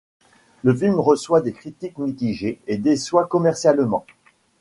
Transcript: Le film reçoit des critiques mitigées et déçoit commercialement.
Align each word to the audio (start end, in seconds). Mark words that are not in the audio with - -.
Le 0.63 0.73
film 0.73 0.99
reçoit 0.99 1.41
des 1.41 1.53
critiques 1.53 1.99
mitigées 1.99 2.59
et 2.65 2.79
déçoit 2.79 3.27
commercialement. 3.27 4.03